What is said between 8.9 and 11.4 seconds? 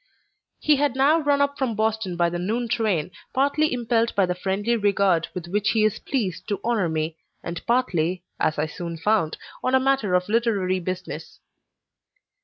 found, on a matter of literary business.